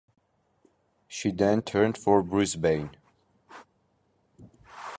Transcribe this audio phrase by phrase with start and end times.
[1.07, 2.95] She then turned for Brisbane.